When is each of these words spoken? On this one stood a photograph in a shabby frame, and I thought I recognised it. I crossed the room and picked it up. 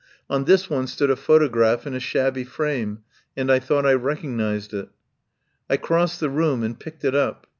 On 0.31 0.45
this 0.45 0.67
one 0.67 0.87
stood 0.87 1.11
a 1.11 1.15
photograph 1.15 1.85
in 1.85 1.93
a 1.93 1.99
shabby 1.99 2.43
frame, 2.43 3.03
and 3.37 3.51
I 3.51 3.59
thought 3.59 3.85
I 3.85 3.93
recognised 3.93 4.73
it. 4.73 4.89
I 5.69 5.77
crossed 5.77 6.19
the 6.19 6.29
room 6.31 6.63
and 6.63 6.79
picked 6.79 7.05
it 7.05 7.13
up. 7.13 7.45